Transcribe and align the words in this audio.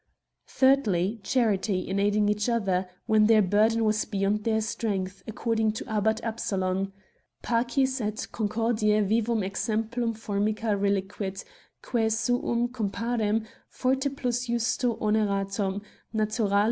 thirdly, 0.47 1.19
charity, 1.21 1.87
in 1.87 1.99
aiding 1.99 2.27
each 2.27 2.49
other, 2.49 2.89
when 3.05 3.27
their 3.27 3.39
burden 3.43 3.85
was 3.85 4.03
beyond 4.03 4.43
their 4.43 4.59
strength, 4.59 5.21
according 5.27 5.71
to 5.71 5.85
Abbat 5.85 6.19
Absalon: 6.23 6.91
70 7.45 7.45
Queer 7.45 7.51
Culprits 7.51 7.99
* 7.99 7.99
Pads 7.99 8.01
et 8.25 8.31
concordiae 8.31 9.01
vivum 9.07 9.43
exemplum 9.43 10.15
formica 10.17 10.75
reliquit, 10.75 11.43
quae 11.83 12.09
suum 12.09 12.67
comparem, 12.69 13.45
forte 13.69 14.09
plus 14.09 14.47
justo 14.47 14.95
oneratum, 14.97 15.83
natural! 16.11 16.51